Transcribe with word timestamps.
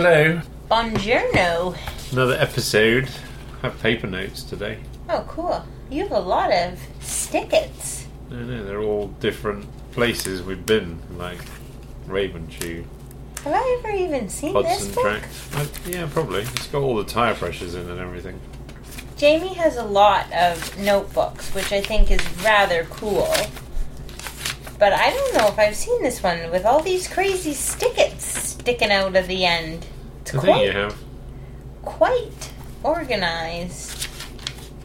Hello. 0.00 0.40
Buongiorno. 0.70 1.76
Another 2.12 2.34
episode. 2.34 3.08
I 3.64 3.66
have 3.66 3.82
paper 3.82 4.06
notes 4.06 4.44
today. 4.44 4.78
Oh, 5.08 5.24
cool. 5.26 5.66
You 5.90 6.04
have 6.04 6.12
a 6.12 6.20
lot 6.20 6.52
of 6.52 6.78
stickets. 7.00 8.06
No, 8.30 8.36
no, 8.36 8.64
they're 8.64 8.80
all 8.80 9.08
different 9.18 9.66
places 9.90 10.40
we've 10.40 10.64
been, 10.64 11.00
like 11.16 11.40
Ravenshoe, 12.06 12.84
Have 13.42 13.54
I 13.54 13.78
ever 13.80 13.90
even 13.90 14.28
seen 14.28 14.54
this 14.54 14.86
Hudson 14.86 14.94
book? 14.94 15.02
Track. 15.02 15.28
Uh, 15.54 15.66
yeah, 15.90 16.08
probably. 16.12 16.42
It's 16.42 16.68
got 16.68 16.82
all 16.82 16.94
the 16.94 17.02
tyre 17.02 17.34
pressures 17.34 17.74
in 17.74 17.90
and 17.90 17.98
everything. 17.98 18.38
Jamie 19.16 19.54
has 19.54 19.78
a 19.78 19.84
lot 19.84 20.32
of 20.32 20.78
notebooks, 20.78 21.52
which 21.56 21.72
I 21.72 21.80
think 21.80 22.12
is 22.12 22.20
rather 22.44 22.84
cool. 22.84 23.34
But 24.78 24.92
I 24.92 25.10
don't 25.10 25.34
know 25.34 25.48
if 25.48 25.58
I've 25.58 25.74
seen 25.74 26.00
this 26.04 26.22
one 26.22 26.52
with 26.52 26.64
all 26.64 26.84
these 26.84 27.08
crazy 27.08 27.52
stickets 27.52 28.17
sticking 28.68 28.92
out 28.92 29.16
of 29.16 29.26
the 29.28 29.46
end. 29.46 29.86
It's 30.20 30.34
I 30.34 30.40
think 30.40 30.42
quite, 30.42 30.66
you 30.66 30.72
have. 30.72 30.98
quite 31.80 32.52
organized. 32.82 34.08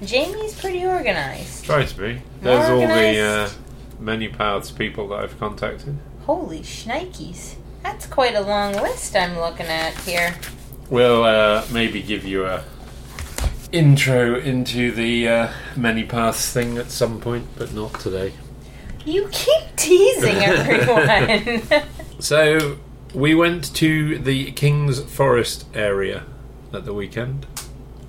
Jamie's 0.02 0.58
pretty 0.58 0.86
organized. 0.86 1.66
Try 1.66 1.84
to 1.84 1.98
be. 1.98 2.22
There's 2.42 2.70
all 2.70 2.80
the 2.80 3.52
uh, 4.06 4.38
paths 4.38 4.72
people 4.72 5.10
that 5.10 5.20
I've 5.20 5.38
contacted. 5.38 5.98
Holy 6.22 6.62
shnikes. 6.62 7.56
That's 7.84 8.06
quite 8.06 8.36
a 8.36 8.42
long 8.42 8.72
list 8.72 9.18
I'm 9.18 9.38
looking 9.38 9.66
at 9.66 9.98
here. 10.02 10.34
We'll 10.90 11.26
uh, 11.26 11.66
maybe 11.70 12.02
give 12.02 12.24
you 12.24 12.46
a 12.46 12.64
intro 13.74 14.40
into 14.40 14.92
the 14.94 15.28
uh, 15.28 15.52
many 15.76 16.06
paths 16.06 16.54
thing 16.54 16.78
at 16.78 16.90
some 16.90 17.20
point, 17.20 17.48
but 17.58 17.74
not 17.74 18.00
today. 18.00 18.32
You 19.04 19.28
keep 19.30 19.76
teasing 19.76 20.36
everyone. 20.38 21.64
So 22.20 22.78
we 23.14 23.36
went 23.36 23.74
to 23.76 24.18
the 24.20 24.52
King's 24.54 25.02
Forest 25.02 25.66
area 25.74 26.24
at 26.74 26.86
the 26.86 26.94
weekend. 26.94 27.46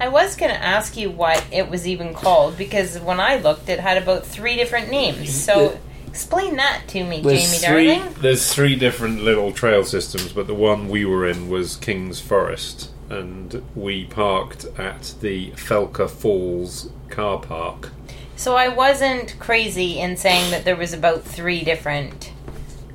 I 0.00 0.08
was 0.08 0.36
going 0.36 0.50
to 0.50 0.62
ask 0.62 0.96
you 0.96 1.10
what 1.10 1.44
it 1.52 1.70
was 1.70 1.86
even 1.86 2.14
called 2.14 2.58
because 2.58 2.98
when 2.98 3.20
I 3.20 3.36
looked, 3.36 3.68
it 3.68 3.80
had 3.80 3.96
about 3.96 4.26
three 4.26 4.56
different 4.56 4.90
names. 4.90 5.32
So 5.32 5.78
explain 6.06 6.56
that 6.56 6.82
to 6.88 7.04
me, 7.04 7.22
Jamie 7.22 7.40
three, 7.42 7.86
darling. 7.86 8.14
There's 8.20 8.52
three 8.52 8.76
different 8.76 9.22
little 9.22 9.52
trail 9.52 9.84
systems, 9.84 10.32
but 10.32 10.46
the 10.46 10.54
one 10.54 10.88
we 10.88 11.04
were 11.04 11.26
in 11.28 11.48
was 11.48 11.76
King's 11.76 12.20
Forest, 12.20 12.90
and 13.08 13.62
we 13.74 14.06
parked 14.06 14.64
at 14.78 15.14
the 15.20 15.50
Felkers 15.52 16.10
Falls 16.10 16.90
car 17.08 17.40
park. 17.40 17.90
So 18.36 18.56
I 18.56 18.68
wasn't 18.68 19.38
crazy 19.38 20.00
in 20.00 20.16
saying 20.16 20.50
that 20.50 20.64
there 20.64 20.76
was 20.76 20.92
about 20.92 21.22
three 21.22 21.62
different. 21.62 22.32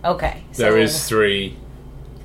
Okay. 0.04 0.44
So, 0.52 0.64
There 0.64 0.78
is 0.78 1.08
three 1.08 1.56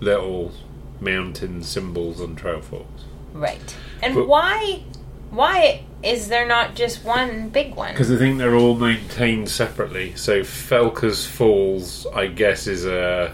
little 0.01 0.53
mountain 1.01 1.63
symbols 1.63 2.21
on 2.21 2.37
Trailforks. 2.37 2.85
right. 3.33 3.77
And 4.03 4.15
But- 4.15 4.29
why? 4.29 4.83
Why 5.31 5.83
is 6.05 6.29
there 6.29 6.47
not 6.47 6.77
just 6.77 7.05
one 7.05 7.49
big 7.49 7.75
one? 7.75 7.91
Because 7.93 8.13
I 8.13 8.17
think 8.17 8.39
they're 8.39 8.55
all 8.55 8.77
maintained 8.77 9.49
separately. 9.49 10.13
So 10.15 10.43
Felker's 10.43 11.27
Falls, 11.27 12.07
I 12.15 12.27
guess, 12.29 12.67
is 12.69 12.85
a. 12.85 13.33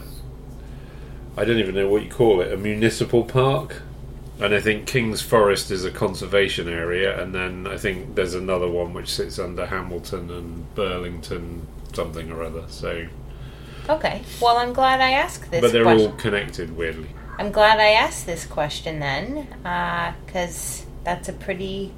I 1.37 1.45
don't 1.45 1.59
even 1.59 1.75
know 1.75 1.89
what 1.89 2.03
you 2.03 2.09
call 2.11 2.41
it, 2.41 2.53
a 2.53 2.57
municipal 2.57 3.25
park. 3.25 3.83
And 4.41 4.55
I 4.55 4.61
think 4.61 4.87
King's 4.87 5.21
Forest 5.21 5.71
is 5.71 5.85
a 5.85 5.91
conservation 5.91 6.67
area, 6.67 7.21
and 7.23 7.35
then 7.35 7.67
I 7.67 7.77
think 7.77 8.15
there's 8.15 8.35
another 8.35 8.69
one 8.69 8.95
which 8.95 9.11
sits 9.13 9.39
under 9.39 9.67
Hamilton 9.67 10.31
and 10.31 10.75
Burlington 10.75 11.67
something 11.93 12.31
or 12.33 12.43
other. 12.43 12.65
So, 12.69 13.07
Okay. 13.89 14.23
Well, 14.41 14.57
I'm 14.57 14.73
glad 14.73 15.01
I 15.01 15.13
asked 15.13 15.51
this. 15.51 15.61
but 15.61 15.73
they're 15.73 15.85
question. 15.85 16.11
all 16.11 16.17
connected 16.17 16.77
weirdly. 16.77 17.09
I'm 17.39 17.51
glad 17.53 17.81
I 17.81 17.93
asked 17.93 18.27
this 18.27 18.45
question 18.45 19.01
then, 19.01 19.47
because 20.27 20.85
that's 21.05 21.29
a 21.29 21.33
pretty 21.33 21.93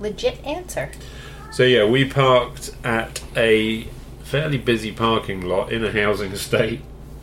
legit 0.00 0.44
answer. 0.44 0.90
So 1.50 1.62
yeah, 1.62 1.84
we 1.86 2.04
parked 2.04 2.74
at 2.84 3.22
a 3.36 3.84
fairly 4.24 4.58
busy 4.58 4.92
parking 4.92 5.42
lot 5.42 5.72
in 5.72 5.84
a 5.84 5.92
housing 5.92 6.32
estate, 6.32 6.80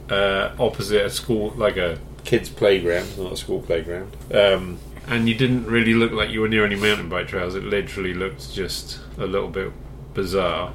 uh, 0.10 0.52
opposite 0.60 1.06
a 1.06 1.10
school, 1.10 1.52
like 1.58 1.78
a 1.78 2.00
kids' 2.24 2.50
playground, 2.50 3.18
not 3.18 3.34
a 3.34 3.38
school 3.38 3.62
playground. 3.62 4.16
Um, 4.34 4.80
and 5.08 5.28
you 5.28 5.36
didn't 5.36 5.66
really 5.66 5.94
look 5.94 6.12
like 6.12 6.30
you 6.30 6.42
were 6.42 6.48
near 6.48 6.66
any 6.66 6.76
mountain 6.76 7.10
bike 7.10 7.28
trails. 7.28 7.56
It 7.56 7.64
literally 7.64 8.14
looked 8.14 8.54
just 8.54 9.00
a 9.18 9.26
little 9.26 9.48
bit 9.50 9.72
bizarre. 10.14 10.74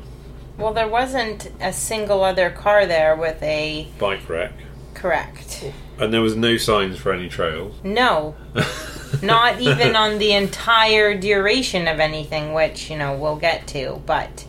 Well, 0.56 0.72
there 0.72 0.88
wasn't 0.88 1.50
a 1.60 1.72
single 1.72 2.22
other 2.22 2.50
car 2.50 2.86
there 2.86 3.16
with 3.16 3.42
a 3.42 3.88
Bike 3.98 4.28
wreck, 4.28 4.52
correct. 4.94 5.64
and 5.98 6.12
there 6.12 6.20
was 6.20 6.36
no 6.36 6.56
signs 6.56 6.96
for 6.96 7.12
any 7.12 7.28
trails. 7.28 7.74
No, 7.82 8.36
not 9.22 9.60
even 9.60 9.96
on 9.96 10.18
the 10.18 10.32
entire 10.32 11.16
duration 11.16 11.88
of 11.88 11.98
anything, 11.98 12.54
which, 12.54 12.88
you 12.90 12.96
know, 12.96 13.16
we'll 13.16 13.36
get 13.36 13.66
to, 13.68 14.00
but 14.06 14.44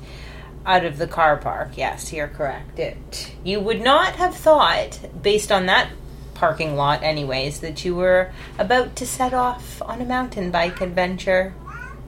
out 0.65 0.85
of 0.85 0.97
the 0.97 1.07
car 1.07 1.37
park, 1.37 1.71
yes, 1.75 2.13
you're 2.13 2.27
correct. 2.27 2.77
It 2.79 3.31
you 3.43 3.59
would 3.59 3.81
not 3.81 4.15
have 4.15 4.35
thought, 4.35 4.99
based 5.21 5.51
on 5.51 5.65
that 5.67 5.89
parking 6.35 6.75
lot 6.75 7.01
anyways, 7.01 7.61
that 7.61 7.83
you 7.83 7.95
were 7.95 8.31
about 8.59 8.95
to 8.97 9.07
set 9.07 9.33
off 9.33 9.81
on 9.81 10.01
a 10.01 10.05
mountain 10.05 10.51
bike 10.51 10.81
adventure. 10.81 11.53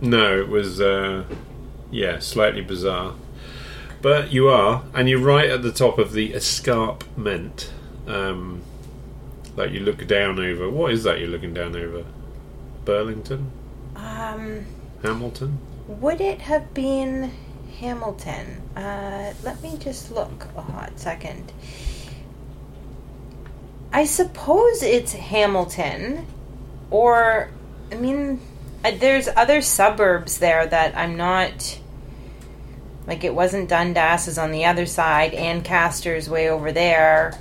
No, 0.02 0.40
it 0.40 0.48
was, 0.50 0.80
uh, 0.80 1.24
yeah, 1.90 2.20
slightly 2.20 2.62
bizarre. 2.62 3.16
But 4.02 4.32
you 4.32 4.48
are, 4.50 4.84
and 4.94 5.10
you're 5.10 5.20
right 5.20 5.50
at 5.50 5.64
the 5.64 5.72
top 5.72 5.98
of 5.98 6.14
the 6.14 6.34
escarpment. 6.34 7.72
Um, 8.06 8.62
like 9.58 9.72
you 9.72 9.80
look 9.80 10.06
down 10.08 10.40
over. 10.40 10.70
What 10.70 10.94
is 10.94 11.04
that 11.04 11.20
you're 11.20 11.30
looking 11.30 11.54
down 11.54 11.76
over? 11.76 12.06
Burlington? 12.86 13.52
Um 13.96 14.66
Hamilton? 15.02 15.58
Would 15.88 16.22
it 16.22 16.42
have 16.42 16.74
been 16.74 17.32
Hamilton? 17.80 18.62
Uh, 18.76 19.34
let 19.44 19.62
me 19.62 19.78
just 19.78 20.12
look 20.12 20.48
a 20.56 20.62
hot 20.62 21.00
second. 21.00 21.52
I 23.92 24.06
suppose 24.06 24.84
it's 24.84 25.14
Hamilton, 25.14 26.28
or 26.92 27.50
I 27.92 27.96
mean, 27.96 28.42
uh, 28.84 28.92
there's 29.00 29.28
other 29.30 29.62
suburbs 29.62 30.38
there 30.38 30.68
that 30.68 30.96
I'm 30.96 31.18
not. 31.18 31.80
Like 33.08 33.24
it 33.24 33.34
wasn't 33.34 33.70
Dundas 33.70 34.28
is 34.28 34.38
on 34.38 34.52
the 34.52 34.66
other 34.66 34.86
side, 34.86 35.32
Ancaster's 35.32 36.30
way 36.30 36.50
over 36.50 36.72
there. 36.72 37.40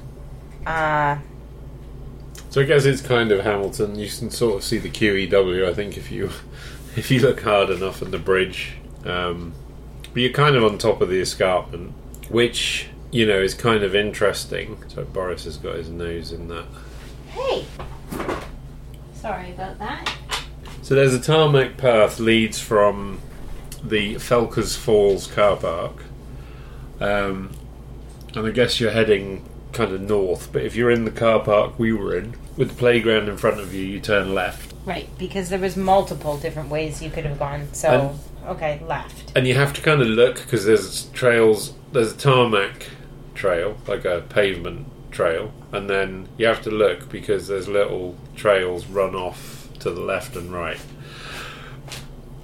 Uh, 0.64 1.18
So 2.50 2.60
I 2.62 2.64
guess 2.64 2.84
it's 2.84 3.02
kind 3.02 3.30
of 3.32 3.40
Hamilton. 3.44 3.98
You 3.98 4.08
can 4.08 4.30
sort 4.30 4.56
of 4.56 4.64
see 4.64 4.78
the 4.78 4.88
QEW, 4.88 5.68
I 5.68 5.74
think, 5.74 5.96
if 5.98 6.10
you 6.10 6.30
if 6.96 7.10
you 7.10 7.20
look 7.20 7.42
hard 7.42 7.70
enough 7.70 8.00
at 8.00 8.10
the 8.10 8.18
bridge. 8.18 8.74
Um, 9.04 9.52
but 10.12 10.22
you're 10.22 10.32
kind 10.32 10.56
of 10.56 10.64
on 10.64 10.78
top 10.78 11.00
of 11.02 11.08
the 11.08 11.20
escarpment, 11.20 11.92
which 12.30 12.88
you 13.10 13.26
know 13.26 13.38
is 13.40 13.52
kind 13.54 13.82
of 13.82 13.94
interesting. 13.94 14.82
So 14.88 15.04
Boris 15.04 15.44
has 15.44 15.56
got 15.58 15.76
his 15.76 15.88
nose 15.90 16.32
in 16.32 16.48
that. 16.48 16.64
hey, 17.28 17.66
sorry 19.14 19.50
about 19.50 19.78
that. 19.78 20.12
So 20.82 20.94
there's 20.94 21.12
a 21.12 21.20
tarmac 21.20 21.76
path 21.76 22.20
leads 22.20 22.60
from 22.60 23.20
the 23.82 24.14
Felkers 24.16 24.76
Falls 24.76 25.26
car 25.26 25.56
park, 25.56 26.04
um, 27.00 27.50
and 28.34 28.46
I 28.46 28.50
guess 28.50 28.80
you're 28.80 28.90
heading 28.90 29.44
kind 29.72 29.92
of 29.92 30.00
north. 30.00 30.50
But 30.52 30.62
if 30.62 30.74
you're 30.76 30.90
in 30.90 31.04
the 31.04 31.10
car 31.10 31.40
park 31.40 31.78
we 31.78 31.92
were 31.92 32.16
in, 32.16 32.34
with 32.56 32.70
the 32.70 32.74
playground 32.74 33.28
in 33.28 33.36
front 33.36 33.60
of 33.60 33.74
you, 33.74 33.84
you 33.84 34.00
turn 34.00 34.34
left, 34.34 34.72
Right, 34.86 35.08
because 35.18 35.48
there 35.48 35.58
was 35.58 35.76
multiple 35.76 36.36
different 36.36 36.68
ways 36.70 37.02
you 37.02 37.10
could 37.10 37.24
have 37.24 37.40
gone. 37.40 37.66
So, 37.72 38.16
okay, 38.46 38.80
left. 38.86 39.32
and 39.36 39.46
you 39.46 39.54
have 39.54 39.72
to 39.74 39.82
kind 39.82 40.00
of 40.00 40.06
look 40.06 40.36
because 40.36 40.64
there's 40.64 41.06
trails. 41.10 41.74
There's 41.92 42.12
a 42.12 42.16
tarmac 42.16 42.86
trail, 43.34 43.76
like 43.88 44.04
a 44.04 44.22
pavement 44.28 44.86
trail, 45.10 45.52
and 45.72 45.90
then 45.90 46.28
you 46.38 46.46
have 46.46 46.62
to 46.62 46.70
look 46.70 47.08
because 47.08 47.48
there's 47.48 47.66
little 47.66 48.16
trails 48.36 48.86
run 48.86 49.14
off 49.16 49.68
to 49.80 49.90
the 49.90 50.00
left 50.00 50.36
and 50.36 50.52
right. 50.52 50.78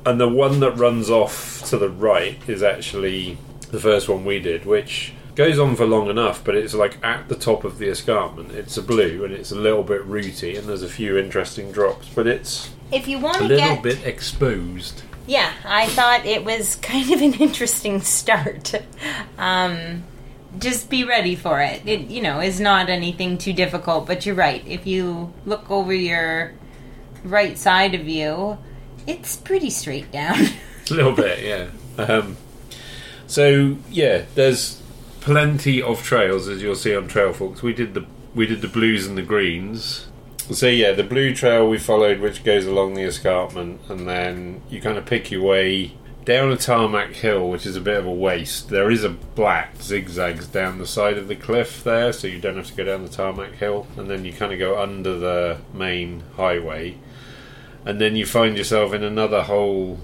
And 0.04 0.20
the 0.20 0.28
one 0.28 0.60
that 0.60 0.72
runs 0.76 1.10
off 1.10 1.62
to 1.70 1.78
the 1.78 1.88
right 1.88 2.38
is 2.48 2.62
actually 2.62 3.38
the 3.70 3.80
first 3.80 4.08
one 4.08 4.24
we 4.24 4.40
did, 4.40 4.64
which 4.64 5.12
goes 5.34 5.58
on 5.58 5.76
for 5.76 5.86
long 5.86 6.10
enough, 6.10 6.42
but 6.44 6.54
it's 6.56 6.74
like 6.74 7.02
at 7.04 7.28
the 7.28 7.36
top 7.36 7.64
of 7.64 7.78
the 7.78 7.88
escarpment. 7.88 8.50
It's 8.52 8.76
a 8.76 8.82
blue 8.82 9.24
and 9.24 9.32
it's 9.32 9.50
a 9.52 9.56
little 9.56 9.82
bit 9.84 10.04
rooty, 10.04 10.56
and 10.56 10.68
there's 10.68 10.82
a 10.82 10.88
few 10.88 11.16
interesting 11.16 11.70
drops, 11.72 12.08
but 12.14 12.26
it's 12.26 12.70
If 12.90 13.06
you 13.08 13.18
want 13.18 13.36
a 13.36 13.40
to 13.40 13.44
little 13.48 13.74
get, 13.76 13.82
bit 13.82 14.04
exposed. 14.04 15.02
yeah, 15.26 15.52
I 15.64 15.86
thought 15.86 16.26
it 16.26 16.44
was 16.44 16.74
kind 16.82 17.10
of 17.12 17.22
an 17.22 17.34
interesting 17.34 18.00
start. 18.02 18.74
Um, 19.38 20.02
just 20.58 20.90
be 20.90 21.04
ready 21.04 21.34
for 21.34 21.62
it. 21.62 21.80
It, 21.86 22.08
you 22.10 22.20
know, 22.20 22.40
is 22.40 22.60
not 22.60 22.90
anything 22.90 23.38
too 23.38 23.52
difficult. 23.54 24.06
But 24.06 24.26
you're 24.26 24.34
right. 24.34 24.62
If 24.66 24.86
you 24.86 25.32
look 25.46 25.70
over 25.70 25.94
your 25.94 26.52
right 27.24 27.56
side 27.56 27.94
of 27.94 28.06
you, 28.06 28.58
it's 29.06 29.36
pretty 29.36 29.70
straight 29.70 30.10
down. 30.10 30.38
A 30.90 30.94
little 30.94 31.12
bit, 31.12 31.42
yeah. 31.44 32.02
Um, 32.02 32.36
so 33.26 33.76
yeah, 33.90 34.24
there's 34.34 34.82
plenty 35.20 35.80
of 35.80 36.02
trails 36.02 36.48
as 36.48 36.60
you'll 36.60 36.74
see 36.74 36.94
on 36.94 37.08
Trailforks. 37.08 37.62
We 37.62 37.72
did 37.72 37.94
the 37.94 38.04
we 38.34 38.46
did 38.46 38.62
the 38.62 38.68
blues 38.68 39.06
and 39.06 39.16
the 39.16 39.22
greens, 39.22 40.06
So 40.50 40.66
yeah, 40.66 40.92
the 40.92 41.04
blue 41.04 41.34
trail 41.34 41.68
we 41.68 41.78
followed, 41.78 42.20
which 42.20 42.44
goes 42.44 42.64
along 42.66 42.94
the 42.94 43.02
escarpment, 43.04 43.80
and 43.88 44.08
then 44.08 44.62
you 44.70 44.80
kind 44.80 44.96
of 44.98 45.04
pick 45.06 45.30
your 45.30 45.42
way 45.42 45.92
down 46.24 46.50
a 46.50 46.56
tarmac 46.56 47.12
hill, 47.14 47.48
which 47.50 47.66
is 47.66 47.76
a 47.76 47.80
bit 47.80 47.96
of 47.98 48.06
a 48.06 48.12
waste. 48.12 48.68
There 48.70 48.90
is 48.90 49.04
a 49.04 49.10
black 49.10 49.76
zigzags 49.82 50.46
down 50.46 50.78
the 50.78 50.86
side 50.86 51.18
of 51.18 51.28
the 51.28 51.36
cliff 51.36 51.82
there, 51.84 52.12
so 52.12 52.26
you 52.26 52.40
don't 52.40 52.56
have 52.56 52.68
to 52.68 52.74
go 52.74 52.84
down 52.84 53.02
the 53.02 53.08
tarmac 53.08 53.52
hill, 53.54 53.86
and 53.96 54.08
then 54.08 54.24
you 54.24 54.32
kind 54.32 54.52
of 54.52 54.58
go 54.58 54.80
under 54.80 55.18
the 55.18 55.58
main 55.74 56.22
highway, 56.36 56.96
and 57.84 58.00
then 58.00 58.16
you 58.16 58.26
find 58.26 58.56
yourself 58.56 58.92
in 58.92 59.02
another 59.02 59.42
whole 59.42 59.98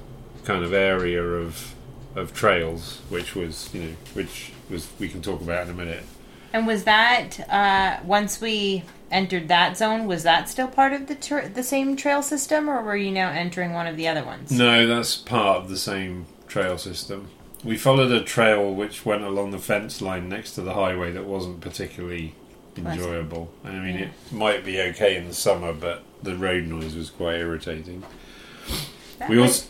kind 0.44 0.64
of 0.64 0.72
area 0.72 1.22
of 1.22 1.74
of 2.16 2.34
trails, 2.34 3.00
which 3.08 3.34
was 3.34 3.72
you 3.72 3.82
know 3.82 3.92
which 4.14 4.52
was 4.70 4.88
we 4.98 5.08
can 5.08 5.22
talk 5.22 5.40
about 5.40 5.64
in 5.64 5.70
a 5.70 5.74
minute. 5.74 6.04
And 6.52 6.66
was 6.66 6.84
that 6.84 7.40
uh, 7.50 8.00
once 8.04 8.40
we 8.40 8.82
entered 9.10 9.48
that 9.48 9.76
zone? 9.76 10.06
Was 10.06 10.22
that 10.22 10.48
still 10.48 10.68
part 10.68 10.92
of 10.92 11.06
the 11.06 11.14
tra- 11.14 11.48
the 11.48 11.62
same 11.62 11.96
trail 11.96 12.22
system, 12.22 12.68
or 12.68 12.82
were 12.82 12.96
you 12.96 13.10
now 13.10 13.30
entering 13.30 13.72
one 13.72 13.86
of 13.86 13.96
the 13.96 14.08
other 14.08 14.24
ones? 14.24 14.50
No, 14.50 14.86
that's 14.86 15.16
part 15.16 15.58
of 15.58 15.68
the 15.68 15.76
same 15.76 16.26
trail 16.46 16.78
system. 16.78 17.28
We 17.64 17.76
followed 17.76 18.12
a 18.12 18.22
trail 18.22 18.72
which 18.72 19.04
went 19.04 19.24
along 19.24 19.50
the 19.50 19.58
fence 19.58 20.00
line 20.00 20.28
next 20.28 20.54
to 20.54 20.62
the 20.62 20.74
highway 20.74 21.12
that 21.12 21.24
wasn't 21.24 21.60
particularly. 21.60 22.34
Enjoyable. 22.86 23.50
I 23.64 23.72
mean, 23.72 23.94
Yeah. 23.98 24.04
it 24.06 24.32
might 24.32 24.64
be 24.64 24.80
okay 24.80 25.16
in 25.16 25.28
the 25.28 25.34
summer, 25.34 25.72
but 25.72 26.02
the 26.22 26.36
road 26.36 26.64
noise 26.66 26.94
was 26.94 27.10
quite 27.10 27.36
irritating. 27.38 28.02
That 29.18 29.28
we 29.28 29.36
was- 29.38 29.48
also 29.48 29.66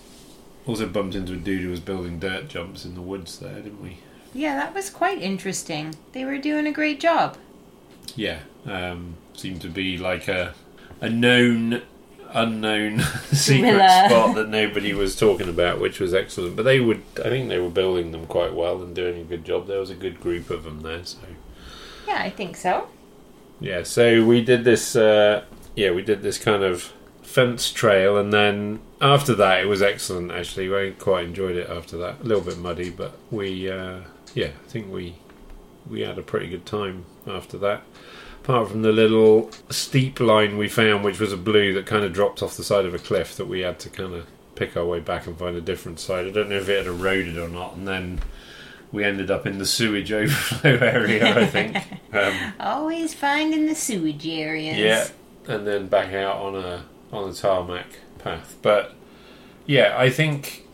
also 0.66 0.86
bumped 0.86 1.14
into 1.14 1.32
a 1.32 1.36
dude 1.36 1.62
who 1.62 1.70
was 1.70 1.80
building 1.80 2.18
dirt 2.18 2.48
jumps 2.48 2.84
in 2.84 2.94
the 2.94 3.00
woods 3.00 3.38
there, 3.38 3.54
didn't 3.54 3.82
we? 3.82 3.96
yeah, 4.34 4.54
that 4.56 4.74
was 4.74 4.90
quite 4.90 5.22
interesting. 5.22 5.94
They 6.12 6.24
were 6.26 6.36
doing 6.36 6.66
a 6.66 6.72
great 6.72 7.00
job. 7.00 7.38
Yeah, 8.14 8.40
um, 8.66 9.14
seemed 9.34 9.62
to 9.62 9.68
be 9.68 9.96
like 9.96 10.28
a 10.28 10.54
a 11.00 11.08
known 11.08 11.80
unknown 12.34 13.00
secret 13.32 13.78
spot 13.78 14.34
that 14.34 14.48
nobody 14.50 14.92
was 14.92 15.16
talking 15.16 15.48
about, 15.48 15.80
which 15.80 15.98
was 15.98 16.12
excellent. 16.12 16.56
But 16.56 16.64
they 16.64 16.78
would, 16.80 17.00
I 17.24 17.30
think, 17.30 17.48
they 17.48 17.58
were 17.58 17.70
building 17.70 18.12
them 18.12 18.26
quite 18.26 18.52
well 18.52 18.82
and 18.82 18.94
doing 18.94 19.18
a 19.18 19.24
good 19.24 19.46
job. 19.46 19.66
There 19.66 19.80
was 19.80 19.88
a 19.88 19.94
good 19.94 20.20
group 20.20 20.50
of 20.50 20.64
them 20.64 20.82
there, 20.82 21.02
so 21.04 21.18
Yeah, 22.06 22.18
I 22.20 22.28
think 22.28 22.56
so. 22.56 22.88
Yeah. 23.60 23.82
So 23.82 24.24
we 24.24 24.42
did 24.42 24.64
this, 24.64 24.96
uh, 24.96 25.44
yeah, 25.74 25.90
we 25.90 26.02
did 26.02 26.22
this 26.22 26.38
kind 26.38 26.62
of 26.62 26.92
fence 27.22 27.70
trail, 27.70 28.16
and 28.16 28.32
then 28.32 28.80
after 29.00 29.34
that, 29.34 29.60
it 29.60 29.66
was 29.66 29.82
excellent. 29.82 30.32
Actually, 30.32 30.68
we 30.68 30.92
quite 30.92 31.24
enjoyed 31.26 31.56
it. 31.56 31.68
After 31.68 31.96
that, 31.98 32.20
a 32.20 32.24
little 32.24 32.42
bit 32.42 32.58
muddy, 32.58 32.90
but 32.90 33.16
we, 33.30 33.70
uh, 33.70 34.00
yeah, 34.34 34.48
I 34.48 34.68
think 34.68 34.92
we 34.92 35.16
we 35.88 36.00
had 36.00 36.18
a 36.18 36.22
pretty 36.22 36.48
good 36.48 36.66
time 36.66 37.04
after 37.26 37.58
that. 37.58 37.82
Apart 38.42 38.70
from 38.70 38.82
the 38.82 38.92
little 38.92 39.50
steep 39.68 40.20
line 40.20 40.56
we 40.56 40.68
found, 40.68 41.04
which 41.04 41.20
was 41.20 41.32
a 41.32 41.36
blue 41.36 41.74
that 41.74 41.86
kind 41.86 42.04
of 42.04 42.12
dropped 42.12 42.42
off 42.42 42.56
the 42.56 42.64
side 42.64 42.86
of 42.86 42.94
a 42.94 42.98
cliff 42.98 43.36
that 43.36 43.46
we 43.46 43.60
had 43.60 43.78
to 43.80 43.90
kind 43.90 44.14
of 44.14 44.26
pick 44.54 44.76
our 44.76 44.84
way 44.84 45.00
back 45.00 45.26
and 45.26 45.38
find 45.38 45.56
a 45.56 45.60
different 45.60 46.00
side. 46.00 46.26
I 46.26 46.30
don't 46.30 46.48
know 46.48 46.56
if 46.56 46.68
it 46.68 46.78
had 46.78 46.86
eroded 46.86 47.36
or 47.36 47.48
not, 47.48 47.76
and 47.76 47.86
then 47.86 48.20
we 48.92 49.04
ended 49.04 49.30
up 49.30 49.46
in 49.46 49.58
the 49.58 49.66
sewage 49.66 50.12
overflow 50.20 50.76
area, 50.76 51.36
I 51.38 51.46
think. 51.46 51.76
Um, 52.10 52.54
Always 52.58 53.12
finding 53.12 53.66
the 53.66 53.74
sewage 53.74 54.26
areas. 54.26 54.78
yeah, 54.78 55.08
and 55.46 55.66
then 55.66 55.88
back 55.88 56.14
out 56.14 56.36
on 56.36 56.56
a 56.56 56.84
on 57.12 57.28
a 57.28 57.34
tarmac 57.34 57.84
path. 58.18 58.56
But 58.62 58.94
yeah, 59.66 59.94
I 59.94 60.08
think 60.08 60.66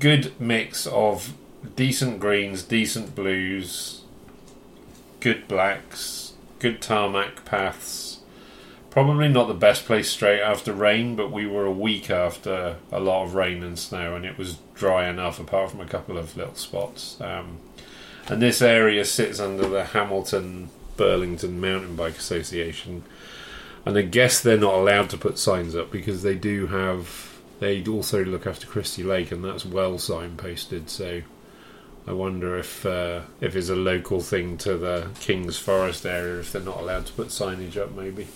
good 0.00 0.32
mix 0.40 0.84
of 0.88 1.34
decent 1.76 2.18
greens, 2.18 2.64
decent 2.64 3.14
blues, 3.14 4.02
good 5.20 5.46
blacks, 5.46 6.32
good 6.58 6.82
tarmac 6.82 7.44
paths. 7.44 8.05
Probably 8.96 9.28
not 9.28 9.46
the 9.46 9.52
best 9.52 9.84
place 9.84 10.08
straight 10.08 10.40
after 10.40 10.72
rain, 10.72 11.16
but 11.16 11.30
we 11.30 11.46
were 11.46 11.66
a 11.66 11.70
week 11.70 12.08
after 12.08 12.76
a 12.90 12.98
lot 12.98 13.24
of 13.24 13.34
rain 13.34 13.62
and 13.62 13.78
snow, 13.78 14.16
and 14.16 14.24
it 14.24 14.38
was 14.38 14.56
dry 14.74 15.06
enough, 15.06 15.38
apart 15.38 15.70
from 15.70 15.82
a 15.82 15.86
couple 15.86 16.16
of 16.16 16.34
little 16.34 16.54
spots. 16.54 17.20
Um, 17.20 17.58
and 18.26 18.40
this 18.40 18.62
area 18.62 19.04
sits 19.04 19.38
under 19.38 19.68
the 19.68 19.84
Hamilton 19.84 20.70
Burlington 20.96 21.60
Mountain 21.60 21.94
Bike 21.94 22.16
Association, 22.16 23.02
and 23.84 23.98
I 23.98 24.00
guess 24.00 24.40
they're 24.40 24.56
not 24.56 24.72
allowed 24.72 25.10
to 25.10 25.18
put 25.18 25.36
signs 25.36 25.76
up 25.76 25.90
because 25.90 26.22
they 26.22 26.34
do 26.34 26.68
have. 26.68 27.38
They 27.60 27.84
also 27.84 28.24
look 28.24 28.46
after 28.46 28.66
Christie 28.66 29.04
Lake, 29.04 29.30
and 29.30 29.44
that's 29.44 29.66
well 29.66 29.96
signposted. 29.96 30.88
So 30.88 31.20
I 32.06 32.12
wonder 32.12 32.56
if 32.56 32.86
uh, 32.86 33.24
if 33.42 33.56
it's 33.56 33.68
a 33.68 33.76
local 33.76 34.22
thing 34.22 34.56
to 34.56 34.78
the 34.78 35.08
King's 35.20 35.58
Forest 35.58 36.06
area, 36.06 36.40
if 36.40 36.52
they're 36.52 36.62
not 36.62 36.80
allowed 36.80 37.04
to 37.04 37.12
put 37.12 37.28
signage 37.28 37.76
up, 37.76 37.94
maybe. 37.94 38.26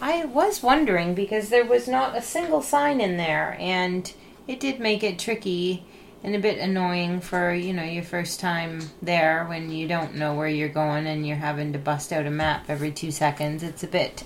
I 0.00 0.24
was 0.24 0.62
wondering 0.62 1.14
because 1.14 1.50
there 1.50 1.64
was 1.64 1.86
not 1.86 2.16
a 2.16 2.22
single 2.22 2.62
sign 2.62 3.00
in 3.00 3.16
there, 3.16 3.56
and 3.60 4.10
it 4.46 4.58
did 4.58 4.80
make 4.80 5.02
it 5.02 5.18
tricky 5.18 5.84
and 6.22 6.34
a 6.34 6.38
bit 6.38 6.58
annoying 6.58 7.20
for 7.20 7.52
you 7.52 7.72
know 7.72 7.82
your 7.82 8.02
first 8.02 8.40
time 8.40 8.80
there 9.00 9.44
when 9.46 9.70
you 9.70 9.88
don't 9.88 10.14
know 10.14 10.34
where 10.34 10.48
you're 10.48 10.68
going 10.68 11.06
and 11.06 11.26
you're 11.26 11.36
having 11.36 11.72
to 11.72 11.78
bust 11.78 12.12
out 12.12 12.26
a 12.26 12.30
map 12.30 12.66
every 12.68 12.92
two 12.92 13.10
seconds. 13.10 13.62
It's 13.62 13.82
a 13.82 13.88
bit, 13.88 14.24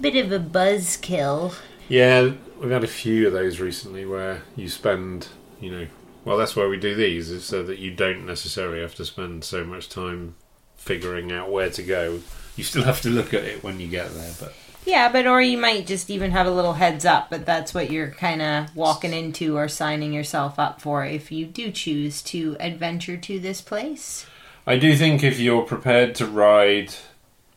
bit 0.00 0.16
of 0.16 0.32
a 0.32 0.38
buzzkill. 0.38 1.54
Yeah, 1.88 2.32
we've 2.60 2.70
had 2.70 2.84
a 2.84 2.88
few 2.88 3.26
of 3.26 3.32
those 3.32 3.60
recently 3.60 4.04
where 4.04 4.42
you 4.54 4.68
spend, 4.68 5.28
you 5.60 5.70
know, 5.70 5.86
well, 6.24 6.36
that's 6.36 6.56
why 6.56 6.66
we 6.66 6.78
do 6.78 6.94
these, 6.94 7.30
is 7.30 7.44
so 7.44 7.62
that 7.62 7.78
you 7.78 7.92
don't 7.92 8.26
necessarily 8.26 8.80
have 8.80 8.94
to 8.96 9.04
spend 9.04 9.44
so 9.44 9.64
much 9.64 9.88
time 9.88 10.34
figuring 10.76 11.30
out 11.30 11.50
where 11.50 11.70
to 11.70 11.82
go. 11.82 12.20
You 12.56 12.64
still 12.64 12.82
have 12.84 13.00
to 13.02 13.10
look 13.10 13.32
at 13.34 13.44
it 13.44 13.62
when 13.62 13.78
you 13.78 13.86
get 13.86 14.12
there, 14.14 14.32
but 14.40 14.52
Yeah, 14.86 15.10
but 15.10 15.26
or 15.26 15.42
you 15.42 15.58
might 15.58 15.84
just 15.84 16.10
even 16.10 16.30
have 16.30 16.46
a 16.46 16.50
little 16.50 16.74
heads 16.74 17.04
up, 17.04 17.28
but 17.28 17.44
that's 17.44 17.74
what 17.74 17.90
you're 17.90 18.12
kind 18.12 18.40
of 18.40 18.74
walking 18.76 19.12
into 19.12 19.56
or 19.56 19.66
signing 19.66 20.12
yourself 20.12 20.60
up 20.60 20.80
for 20.80 21.04
if 21.04 21.32
you 21.32 21.44
do 21.44 21.72
choose 21.72 22.22
to 22.22 22.56
adventure 22.60 23.16
to 23.16 23.40
this 23.40 23.60
place. 23.60 24.26
I 24.64 24.78
do 24.78 24.96
think 24.96 25.24
if 25.24 25.40
you're 25.40 25.64
prepared 25.64 26.14
to 26.16 26.26
ride, 26.26 26.94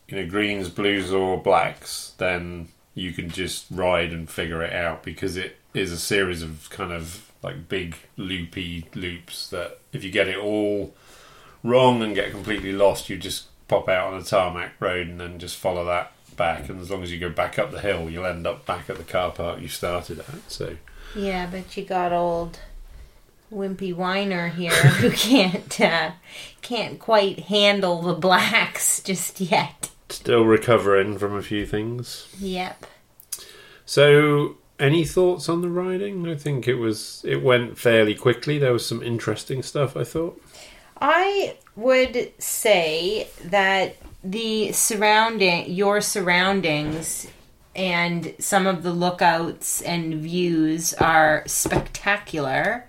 you 0.08 0.16
know, 0.16 0.28
greens, 0.28 0.68
blues, 0.68 1.12
or 1.12 1.40
blacks, 1.40 2.14
then 2.18 2.68
you 2.94 3.12
can 3.12 3.30
just 3.30 3.66
ride 3.70 4.12
and 4.12 4.28
figure 4.28 4.64
it 4.64 4.72
out 4.72 5.04
because 5.04 5.36
it 5.36 5.56
is 5.72 5.92
a 5.92 5.98
series 5.98 6.42
of 6.42 6.68
kind 6.70 6.92
of 6.92 7.30
like 7.44 7.68
big 7.68 7.94
loopy 8.16 8.86
loops 8.96 9.48
that 9.50 9.78
if 9.92 10.02
you 10.02 10.10
get 10.10 10.26
it 10.26 10.36
all 10.36 10.92
wrong 11.62 12.02
and 12.02 12.16
get 12.16 12.32
completely 12.32 12.72
lost, 12.72 13.08
you 13.08 13.16
just 13.16 13.46
pop 13.68 13.88
out 13.88 14.12
on 14.12 14.20
a 14.20 14.24
tarmac 14.24 14.72
road 14.80 15.06
and 15.06 15.20
then 15.20 15.38
just 15.38 15.56
follow 15.56 15.84
that 15.84 16.12
back. 16.40 16.70
And 16.70 16.80
as 16.80 16.90
long 16.90 17.02
as 17.02 17.12
you 17.12 17.18
go 17.18 17.28
back 17.28 17.58
up 17.58 17.70
the 17.70 17.80
hill, 17.80 18.08
you'll 18.08 18.24
end 18.24 18.46
up 18.46 18.64
back 18.64 18.88
at 18.88 18.96
the 18.96 19.04
car 19.04 19.30
park 19.30 19.60
you 19.60 19.68
started 19.68 20.20
at. 20.20 20.50
So 20.50 20.76
Yeah, 21.14 21.46
but 21.46 21.76
you 21.76 21.84
got 21.84 22.12
old 22.12 22.58
wimpy 23.52 23.94
whiner 23.94 24.48
here 24.48 24.70
who 24.70 25.10
can't 25.28 25.80
uh, 25.80 26.12
can't 26.62 26.98
quite 26.98 27.40
handle 27.40 28.00
the 28.00 28.14
blacks 28.14 29.02
just 29.04 29.38
yet. 29.40 29.90
still 30.08 30.44
recovering 30.44 31.18
from 31.18 31.36
a 31.36 31.42
few 31.42 31.66
things. 31.66 32.34
Yep. 32.38 32.86
So, 33.84 34.56
any 34.78 35.04
thoughts 35.04 35.48
on 35.48 35.60
the 35.60 35.68
riding? 35.68 36.26
I 36.26 36.36
think 36.36 36.66
it 36.66 36.76
was 36.76 37.22
it 37.28 37.42
went 37.42 37.76
fairly 37.76 38.14
quickly. 38.14 38.58
There 38.58 38.72
was 38.72 38.86
some 38.86 39.02
interesting 39.02 39.62
stuff. 39.62 39.94
I 39.94 40.04
thought. 40.04 40.40
I 41.02 41.56
would 41.76 42.32
say 42.38 43.28
that 43.44 43.96
the 44.22 44.72
surrounding 44.72 45.70
your 45.70 46.00
surroundings 46.00 47.26
and 47.74 48.34
some 48.38 48.66
of 48.66 48.82
the 48.82 48.90
lookouts 48.92 49.80
and 49.82 50.14
views 50.14 50.92
are 50.94 51.42
spectacular 51.46 52.86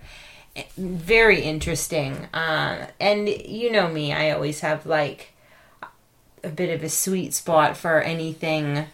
very 0.76 1.40
interesting 1.40 2.12
uh, 2.34 2.86
and 3.00 3.28
you 3.28 3.70
know 3.72 3.88
me 3.88 4.12
i 4.12 4.30
always 4.30 4.60
have 4.60 4.84
like 4.84 5.32
a 6.44 6.48
bit 6.50 6.68
of 6.74 6.82
a 6.82 6.88
sweet 6.88 7.32
spot 7.32 7.76
for 7.76 8.00
anything 8.02 8.84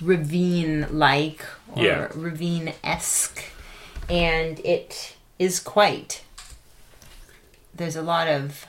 ravine 0.00 0.86
like 0.90 1.44
or 1.74 1.82
Yeah. 1.84 2.08
ravine 2.14 2.72
esque 2.82 3.44
and 4.10 4.58
it 4.60 5.14
is 5.38 5.60
quite 5.60 6.24
there's 7.74 7.96
a 7.96 8.02
lot 8.02 8.26
of 8.26 8.66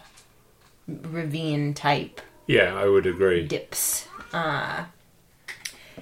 ravine 0.88 1.74
type 1.74 2.22
Yeah, 2.48 2.74
I 2.76 2.88
would 2.88 3.06
agree. 3.06 3.46
dips. 3.46 4.08
Uh, 4.34 4.86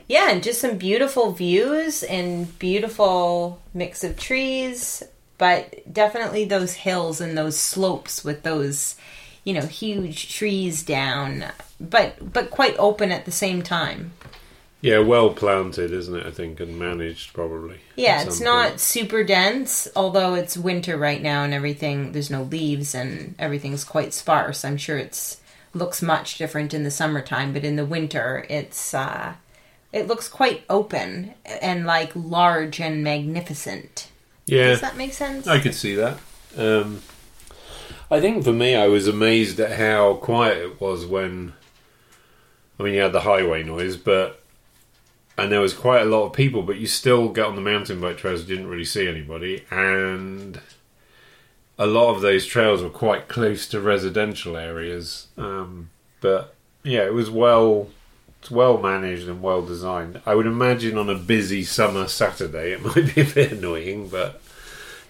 yeah, 0.08 0.30
and 0.30 0.44
just 0.44 0.62
some 0.62 0.78
beautiful 0.78 1.32
views 1.32 2.04
and 2.04 2.58
beautiful 2.60 3.62
mix 3.74 4.04
of 4.04 4.18
trees, 4.18 5.04
but 5.38 5.92
definitely 5.92 6.46
those 6.46 6.74
hills 6.76 7.20
and 7.20 7.38
those 7.38 7.58
slopes 7.58 8.24
with 8.24 8.44
those, 8.44 8.96
you 9.44 9.54
know, 9.54 9.66
huge 9.66 10.34
trees 10.36 10.84
down, 10.84 11.46
but 11.80 12.32
but 12.34 12.52
quite 12.52 12.76
open 12.78 13.12
at 13.12 13.26
the 13.26 13.32
same 13.32 13.62
time. 13.64 14.12
Yeah, 14.82 15.00
well 15.00 15.34
planted, 15.34 15.92
isn't 15.92 16.16
it? 16.16 16.28
I 16.28 16.32
think 16.32 16.60
and 16.60 16.78
managed 16.78 17.34
probably. 17.34 17.80
Yeah, 17.96 18.22
it's 18.22 18.40
not 18.40 18.68
point. 18.70 18.80
super 18.80 19.24
dense, 19.24 19.88
although 19.96 20.36
it's 20.36 20.56
winter 20.56 20.96
right 20.96 21.24
now 21.24 21.44
and 21.44 21.56
everything. 21.56 22.12
There's 22.12 22.30
no 22.30 22.44
leaves 22.44 22.94
and 22.94 23.34
everything's 23.40 23.84
quite 23.84 24.14
sparse. 24.14 24.64
I'm 24.64 24.78
sure 24.78 25.00
it's 25.00 25.42
looks 25.76 26.02
much 26.02 26.38
different 26.38 26.74
in 26.74 26.84
the 26.84 26.92
summertime, 26.92 27.54
but 27.54 27.64
in 27.64 27.76
the 27.76 27.86
winter, 27.86 28.46
it's 28.50 28.94
uh, 28.94 29.36
it 29.92 30.08
looks 30.08 30.28
quite 30.28 30.64
open 30.70 31.34
and 31.46 31.86
like 31.86 32.12
large 32.16 32.80
and 32.80 33.04
magnificent. 33.04 34.10
Yeah, 34.46 34.70
Does 34.70 34.82
that 34.82 34.98
make 34.98 35.14
sense? 35.14 35.48
I 35.48 35.60
could 35.60 35.74
see 35.76 35.96
that. 35.96 36.18
Um, 36.58 37.02
I 38.10 38.22
think 38.22 38.44
for 38.44 38.54
me, 38.54 38.76
I 38.76 38.88
was 38.88 39.08
amazed 39.08 39.60
at 39.60 39.78
how 39.78 40.16
quiet 40.16 40.58
it 40.58 40.82
was 40.82 41.06
when. 41.06 41.54
I 42.80 42.84
mean, 42.84 42.94
you 42.94 43.02
had 43.02 43.14
the 43.14 43.22
highway 43.22 43.64
noise, 43.64 43.98
but 43.98 44.42
and 45.38 45.52
there 45.52 45.62
was 45.62 45.74
quite 45.74 46.02
a 46.02 46.06
lot 46.06 46.26
of 46.26 46.34
people, 46.34 46.62
but 46.62 46.78
you 46.78 46.88
still 46.88 47.30
get 47.30 47.46
on 47.46 47.56
the 47.56 47.62
mountain 47.62 48.00
bike 48.00 48.18
trails, 48.18 48.44
didn't 48.44 48.68
really 48.68 48.86
see 48.86 49.08
anybody, 49.08 49.66
and 49.70 50.60
a 51.78 51.86
lot 51.86 52.14
of 52.16 52.22
those 52.22 52.46
trails 52.46 52.82
were 52.82 52.90
quite 52.90 53.28
close 53.28 53.68
to 53.70 53.80
residential 53.82 54.56
areas. 54.58 55.28
Um, 55.38 55.90
but 56.22 56.56
yeah, 56.84 57.04
it 57.06 57.14
was 57.14 57.30
well, 57.30 57.90
it's 58.42 58.50
well 58.52 58.78
managed 58.78 59.28
and 59.28 59.42
well 59.42 59.62
designed. 59.62 60.22
I 60.26 60.36
would 60.36 60.46
imagine 60.48 60.98
on 60.98 61.10
a 61.10 61.16
busy 61.16 61.64
summer 61.64 62.08
Saturday, 62.08 62.72
it 62.74 62.82
might 62.86 63.14
be 63.16 63.22
a 63.22 63.26
bit 63.26 63.52
annoying, 63.52 64.08
but 64.10 64.42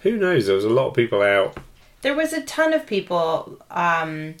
who 0.02 0.16
knows? 0.16 0.46
There 0.46 0.56
was 0.56 0.64
a 0.64 0.70
lot 0.70 0.88
of 0.88 0.94
people 0.94 1.22
out. 1.22 1.56
There 2.02 2.14
was 2.14 2.32
a 2.32 2.42
ton 2.42 2.72
of 2.72 2.86
people. 2.86 3.58
Um, 3.70 4.34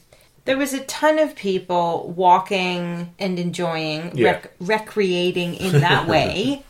there 0.44 0.56
was 0.56 0.72
a 0.72 0.84
ton 0.84 1.18
of 1.18 1.34
people 1.34 2.12
walking 2.16 3.12
and 3.18 3.38
enjoying, 3.38 4.16
Yeah. 4.16 4.32
rec- 4.32 4.52
recreating 4.60 5.54
in 5.54 5.80
that 5.80 6.06
way. 6.14 6.62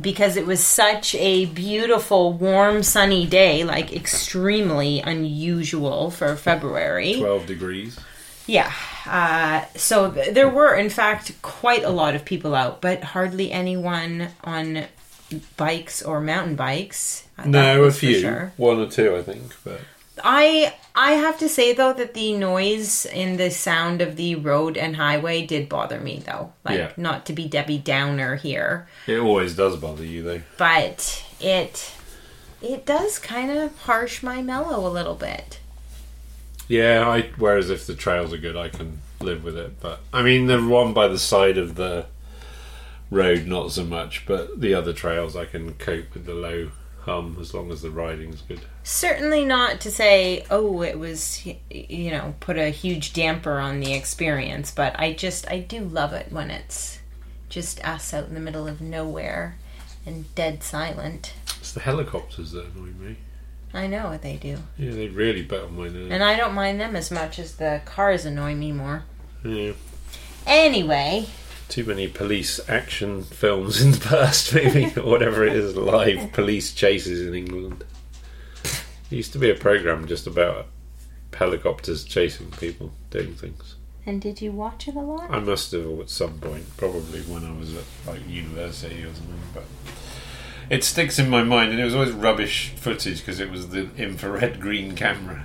Because 0.00 0.36
it 0.36 0.46
was 0.46 0.62
such 0.64 1.14
a 1.14 1.46
beautiful, 1.46 2.32
warm, 2.32 2.82
sunny 2.82 3.26
day, 3.26 3.62
like 3.64 3.92
extremely 3.92 5.00
unusual 5.00 6.10
for 6.10 6.34
February. 6.36 7.14
Twelve 7.20 7.46
degrees. 7.46 7.98
Yeah. 8.46 8.72
Uh, 9.06 9.64
so 9.76 10.10
th- 10.10 10.34
there 10.34 10.48
were, 10.48 10.74
in 10.74 10.90
fact, 10.90 11.32
quite 11.42 11.84
a 11.84 11.90
lot 11.90 12.14
of 12.14 12.24
people 12.24 12.54
out, 12.54 12.80
but 12.80 13.04
hardly 13.04 13.52
anyone 13.52 14.28
on 14.42 14.86
bikes 15.56 16.02
or 16.02 16.20
mountain 16.20 16.56
bikes. 16.56 17.24
Uh, 17.38 17.44
No, 17.46 17.84
a 17.84 17.92
few, 17.92 18.18
sure. 18.20 18.52
one 18.56 18.80
or 18.80 18.86
two, 18.90 19.14
I 19.16 19.22
think. 19.22 19.54
But 19.64 19.80
I 20.24 20.74
I 20.94 21.12
have 21.12 21.38
to 21.38 21.48
say 21.48 21.72
though 21.72 21.92
that 21.92 22.14
the 22.14 22.34
noise 22.34 23.06
in 23.06 23.36
the 23.36 23.50
sound 23.50 24.00
of 24.02 24.16
the 24.16 24.34
road 24.34 24.76
and 24.76 24.96
highway 24.96 25.46
did 25.46 25.68
bother 25.68 26.00
me 26.00 26.22
though. 26.24 26.52
Like 26.64 26.78
Yeah. 26.78 26.92
not 26.96 27.26
to 27.26 27.32
be 27.32 27.46
Debbie 27.46 27.78
Downer 27.78 28.36
here, 28.36 28.88
it 29.06 29.18
always 29.18 29.54
does 29.54 29.76
bother 29.76 30.04
you, 30.04 30.22
though. 30.22 30.42
but 30.56 31.24
it 31.40 31.92
it 32.60 32.84
does 32.84 33.18
kind 33.18 33.50
of 33.50 33.76
harsh 33.82 34.22
my 34.22 34.42
mellow 34.42 34.86
a 34.86 34.90
little 34.90 35.14
bit. 35.14 35.60
Yeah, 36.66 37.08
I. 37.08 37.22
Whereas 37.36 37.70
if 37.70 37.86
the 37.86 37.94
trails 37.94 38.32
are 38.32 38.38
good, 38.38 38.56
I 38.56 38.68
can 38.68 39.00
live 39.20 39.42
with 39.44 39.56
it. 39.56 39.80
But 39.80 40.00
I 40.12 40.22
mean, 40.22 40.46
the 40.48 40.60
one 40.62 40.92
by 40.92 41.08
the 41.08 41.18
side 41.18 41.56
of 41.56 41.76
the 41.76 42.06
road, 43.10 43.46
not 43.46 43.72
so 43.72 43.84
much. 43.84 44.24
But 44.26 44.60
the 44.60 44.74
other 44.74 44.92
trails, 44.92 45.34
I 45.34 45.44
can 45.46 45.72
cope 45.74 46.12
with 46.12 46.26
the 46.26 46.34
low 46.34 46.70
hum 47.08 47.36
as 47.40 47.54
long 47.54 47.72
as 47.72 47.82
the 47.82 47.90
riding's 47.90 48.42
good. 48.42 48.60
Certainly 48.82 49.44
not 49.44 49.80
to 49.80 49.90
say, 49.90 50.44
oh, 50.50 50.82
it 50.82 50.98
was, 50.98 51.44
you 51.70 52.10
know, 52.10 52.34
put 52.40 52.58
a 52.58 52.68
huge 52.68 53.12
damper 53.12 53.58
on 53.58 53.80
the 53.80 53.94
experience, 53.94 54.70
but 54.70 54.98
I 55.00 55.14
just, 55.14 55.50
I 55.50 55.60
do 55.60 55.80
love 55.80 56.12
it 56.12 56.30
when 56.30 56.50
it's 56.50 56.98
just 57.48 57.82
us 57.84 58.12
out 58.12 58.28
in 58.28 58.34
the 58.34 58.40
middle 58.40 58.68
of 58.68 58.80
nowhere 58.80 59.56
and 60.04 60.32
dead 60.34 60.62
silent. 60.62 61.32
It's 61.58 61.72
the 61.72 61.80
helicopters 61.80 62.52
that 62.52 62.66
annoy 62.66 62.90
me. 62.92 63.16
I 63.72 63.86
know 63.86 64.08
what 64.08 64.22
they 64.22 64.36
do. 64.36 64.58
Yeah, 64.76 64.92
they 64.92 65.08
really 65.08 65.46
on 65.50 65.76
my 65.76 65.88
nerves. 65.88 66.10
And 66.10 66.22
I 66.22 66.36
don't 66.36 66.54
mind 66.54 66.80
them 66.80 66.96
as 66.96 67.10
much 67.10 67.38
as 67.38 67.56
the 67.56 67.82
cars 67.84 68.24
annoy 68.24 68.54
me 68.54 68.72
more. 68.72 69.04
Yeah. 69.44 69.72
Anyway, 70.46 71.26
Too 71.68 71.84
many 71.84 72.08
police 72.08 72.58
action 72.68 73.22
films 73.22 73.82
in 73.82 73.90
the 73.92 73.98
past, 74.00 74.54
maybe, 74.54 74.86
or 74.98 75.04
whatever 75.04 75.44
it 75.46 75.54
is, 75.54 75.76
live 75.76 76.32
police 76.32 76.72
chases 76.72 77.26
in 77.26 77.34
England. 77.34 77.84
There 78.62 79.16
used 79.16 79.32
to 79.34 79.38
be 79.38 79.50
a 79.50 79.54
program 79.54 80.06
just 80.06 80.26
about 80.26 80.66
helicopters 81.32 82.04
chasing 82.04 82.50
people, 82.52 82.92
doing 83.10 83.34
things. 83.34 83.76
and 84.06 84.20
did 84.20 84.40
you 84.40 84.50
watch 84.50 84.88
it 84.88 84.96
a 84.96 85.00
lot? 85.00 85.30
I 85.30 85.38
must 85.40 85.70
have 85.72 86.00
at 86.00 86.10
some 86.10 86.38
point, 86.40 86.64
probably 86.76 87.20
when 87.22 87.44
I 87.44 87.52
was 87.52 87.74
at 87.76 87.84
like 88.06 88.26
university 88.28 89.02
or 89.04 89.14
something, 89.14 89.40
but 89.54 89.64
it 90.70 90.82
sticks 90.84 91.18
in 91.18 91.28
my 91.30 91.42
mind, 91.42 91.70
and 91.70 91.80
it 91.80 91.84
was 91.84 91.94
always 91.94 92.10
rubbish 92.12 92.70
footage 92.76 93.18
because 93.20 93.40
it 93.40 93.50
was 93.50 93.68
the 93.68 93.88
infrared 93.96 94.58
green 94.60 94.96
camera. 94.96 95.44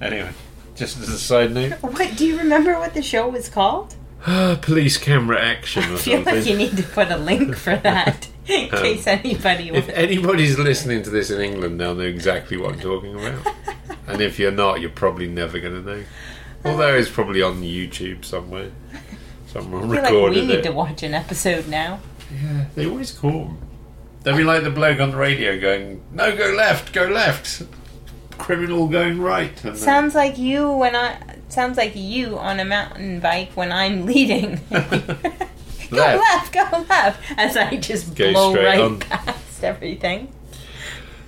Anyway, 0.00 0.32
just 0.74 0.98
as 0.98 1.08
a 1.08 1.18
side 1.18 1.52
note, 1.52 1.72
What 1.80 2.16
do 2.16 2.26
you 2.26 2.36
remember 2.38 2.74
what 2.78 2.92
the 2.94 3.02
show 3.02 3.28
was 3.28 3.48
called? 3.48 3.94
police 4.62 4.96
camera 4.96 5.40
action 5.40 5.82
I 5.82 5.86
feel 5.96 5.98
something. 6.16 6.24
like 6.34 6.46
you 6.46 6.56
need 6.56 6.76
to 6.76 6.82
put 6.82 7.10
a 7.10 7.16
link 7.18 7.56
for 7.56 7.76
that 7.76 8.28
in 8.46 8.64
Um, 8.74 8.80
case 8.82 9.06
anybody 9.06 9.68
If 9.70 9.88
anybody's 9.90 10.58
listening 10.58 11.02
to 11.02 11.10
this 11.10 11.30
in 11.30 11.40
England, 11.40 11.80
they'll 11.80 11.94
know 11.94 12.02
exactly 12.02 12.56
what 12.56 12.74
I'm 12.74 12.80
talking 12.80 13.14
about. 13.14 13.54
and 14.06 14.20
if 14.20 14.38
you're 14.38 14.50
not, 14.52 14.80
you're 14.80 14.90
probably 14.90 15.26
never 15.28 15.58
going 15.58 15.84
to 15.84 15.90
know. 15.96 16.04
Although 16.64 16.94
it's 16.94 17.10
probably 17.10 17.42
on 17.42 17.62
YouTube 17.62 18.24
somewhere. 18.24 18.70
Someone 19.48 19.84
I 19.84 19.86
feel 19.86 20.02
like 20.02 20.12
recorded 20.12 20.40
we 20.40 20.46
need 20.46 20.58
it. 20.60 20.62
to 20.62 20.72
watch 20.72 21.02
an 21.02 21.14
episode 21.14 21.68
now. 21.68 22.00
Yeah, 22.42 22.64
they 22.74 22.86
always 22.86 23.12
call 23.12 23.30
them. 23.44 23.58
They'll 24.22 24.36
be 24.36 24.42
like 24.44 24.62
the 24.64 24.70
bloke 24.70 24.98
on 25.00 25.10
the 25.10 25.16
radio 25.18 25.60
going, 25.60 26.02
"No, 26.10 26.34
go 26.34 26.52
left, 26.56 26.92
go 26.94 27.04
left." 27.06 27.62
Criminal 28.38 28.88
going 28.88 29.20
right. 29.20 29.56
Sounds 29.76 30.14
like 30.14 30.38
you 30.38 30.70
when 30.72 30.96
I. 30.96 31.18
Sounds 31.54 31.76
like 31.76 31.94
you 31.94 32.36
on 32.36 32.58
a 32.58 32.64
mountain 32.64 33.20
bike 33.20 33.52
when 33.54 33.70
I'm 33.70 34.06
leading. 34.06 34.58
go 34.70 34.80
left, 35.92 36.52
go 36.52 36.84
left, 36.88 37.22
as 37.36 37.56
I 37.56 37.76
just 37.76 38.16
Go 38.16 38.32
blow 38.32 38.56
right 38.56 38.80
on. 38.80 38.98
past 38.98 39.62
everything. 39.62 40.32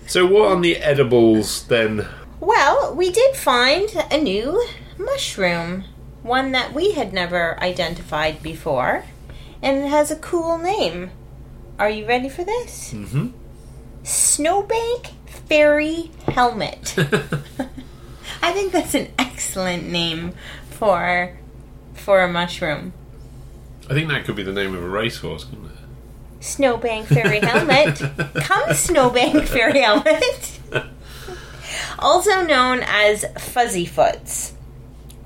So 0.09 0.27
what 0.27 0.51
on 0.51 0.63
the 0.63 0.79
edibles 0.79 1.69
then? 1.69 2.09
Well, 2.41 2.93
we 2.93 3.13
did 3.13 3.37
find 3.37 3.89
a 4.11 4.19
new 4.19 4.67
mushroom, 4.99 5.85
one 6.25 6.51
that 6.51 6.75
we 6.75 6.91
had 6.91 7.13
never 7.13 7.57
identified 7.63 8.43
before, 8.43 9.05
and 9.63 9.79
it 9.79 9.89
has 9.91 10.11
a 10.11 10.17
cool 10.17 10.59
name. 10.59 11.13
Are 11.79 11.89
you 11.89 12.05
ready 12.05 12.29
for 12.29 12.43
this? 12.43 12.93
Mm-hmm. 12.93 13.29
Snowbank 14.03 15.13
Fairy 15.29 16.11
Helmet. 16.27 16.97
I 18.43 18.53
think 18.53 18.73
that's 18.73 18.95
an 18.95 19.09
excellent 19.19 19.89
name 19.89 20.35
for 20.71 21.37
for 21.95 22.23
a 22.23 22.29
mushroom. 22.29 22.93
I 23.89 23.95
think 23.95 24.09
that 24.09 24.25
could 24.25 24.37
be 24.37 24.43
the 24.43 24.53
name 24.53 24.75
of 24.75 24.83
a 24.83 24.89
racehorse, 24.89 25.45
couldn't 25.45 25.67
it? 25.67 25.73
Snowbank 26.41 27.07
Fairy 27.09 27.41
Helmet. 27.41 28.03
Come, 28.35 28.75
Snowbank 28.75 29.45
Fairy 29.47 29.81
Helmet. 29.81 30.61
also 31.99 32.43
known 32.43 32.81
as 32.85 33.25
Fuzzy 33.39 33.87
Foots. 33.87 34.55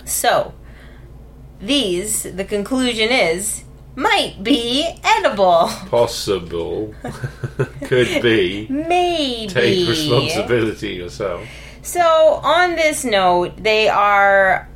So, 0.05 0.55
these, 1.61 2.23
the 2.23 2.45
conclusion 2.45 3.11
is, 3.11 3.65
might 3.97 4.43
be 4.43 4.89
edible. 5.05 5.69
Possible. 5.89 6.95
could 7.85 8.23
be. 8.23 8.67
Maybe. 8.69 9.49
Take 9.49 9.89
responsibility 9.89 10.91
yourself. 10.95 11.47
So, 11.83 12.41
on 12.43 12.77
this 12.77 13.05
note, 13.05 13.57
they 13.57 13.89
are, 13.89 14.69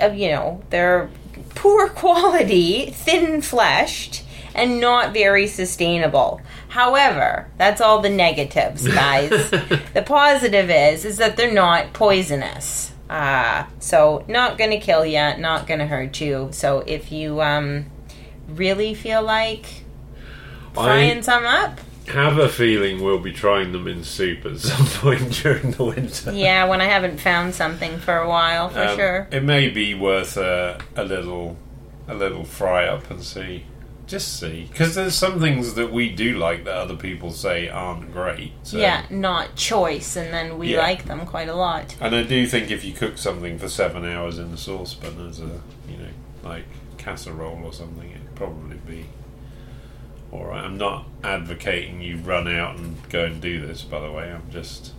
uh, 0.00 0.06
you 0.06 0.30
know, 0.30 0.62
they're 0.70 1.10
poor 1.54 1.88
quality, 2.02 2.90
thin 2.90 3.42
fleshed, 3.42 4.24
and 4.54 4.80
not 4.80 5.12
very 5.12 5.46
sustainable. 5.46 6.40
However, 6.68 7.48
that's 7.58 7.80
all 7.80 8.00
the 8.00 8.10
negatives, 8.10 8.86
guys. 8.94 9.30
the 9.30 10.04
positive 10.06 10.70
is 10.70 11.04
is 11.04 11.18
that 11.18 11.36
they're 11.36 11.52
not 11.52 11.92
poisonous. 11.92 12.92
Uh, 13.10 13.66
so 13.78 14.24
not 14.26 14.56
gonna 14.56 14.80
kill 14.80 15.04
you, 15.04 15.36
not 15.38 15.66
gonna 15.66 15.86
hurt 15.86 16.20
you. 16.20 16.48
So 16.52 16.82
if 16.86 17.12
you 17.12 17.42
um 17.42 17.86
really 18.48 18.94
feel 18.94 19.22
like 19.22 19.84
frying 20.72 21.18
I 21.18 21.20
some 21.20 21.44
up, 21.44 21.78
have 22.08 22.38
a 22.38 22.48
feeling 22.48 23.02
we'll 23.02 23.18
be 23.18 23.32
trying 23.32 23.72
them 23.72 23.86
in 23.88 24.02
soup 24.04 24.44
at 24.44 24.58
some 24.58 24.86
point 25.00 25.32
during 25.42 25.70
the 25.72 25.84
winter. 25.84 26.32
yeah, 26.32 26.64
when 26.66 26.80
I 26.80 26.86
haven't 26.86 27.18
found 27.20 27.54
something 27.54 27.98
for 27.98 28.16
a 28.16 28.28
while, 28.28 28.68
for 28.70 28.80
Um, 28.82 28.96
sure. 28.96 29.28
It 29.30 29.42
may 29.44 29.68
be 29.68 29.94
worth 29.94 30.36
a, 30.36 30.80
a 30.96 31.04
little 31.04 31.56
a 32.08 32.14
little 32.14 32.44
fry 32.44 32.86
up 32.86 33.10
and 33.10 33.22
see. 33.22 33.64
Just 34.04 34.38
see, 34.40 34.66
because 34.70 34.94
there's 34.96 35.14
some 35.14 35.40
things 35.40 35.74
that 35.74 35.90
we 35.92 36.10
do 36.10 36.36
like 36.36 36.64
that 36.64 36.74
other 36.74 36.96
people 36.96 37.30
say 37.30 37.68
aren't 37.68 38.12
great. 38.12 38.52
So. 38.64 38.76
yeah, 38.78 39.06
not 39.08 39.54
choice, 39.54 40.16
and 40.16 40.34
then 40.34 40.58
we 40.58 40.72
Yeah. 40.74 40.80
like 40.80 41.04
them 41.06 41.24
quite 41.24 41.48
a 41.48 41.54
lot. 41.54 41.94
And 42.00 42.14
I 42.14 42.24
do 42.24 42.46
think 42.46 42.70
if 42.70 42.84
you 42.84 42.92
cook 42.92 43.16
something 43.16 43.58
for 43.58 43.68
seven 43.68 44.04
hours 44.04 44.38
in 44.38 44.50
the 44.50 44.58
saucepan 44.58 45.28
as 45.28 45.38
a, 45.40 45.44
you 45.88 45.96
know, 45.98 46.10
like 46.42 46.64
casserole 46.98 47.62
or 47.64 47.72
something, 47.72 48.10
it'd 48.10 48.34
probably 48.34 48.76
be 48.86 49.06
alright. 50.32 50.64
I'm 50.64 50.78
not 50.78 51.06
advocating 51.22 52.00
you 52.00 52.16
run 52.18 52.48
out 52.48 52.78
and 52.78 52.96
go 53.08 53.24
and 53.24 53.40
do 53.40 53.64
this, 53.64 53.82
by 53.82 54.00
the 54.00 54.10
way. 54.10 54.30
I'm 54.30 54.50
just. 54.50 54.92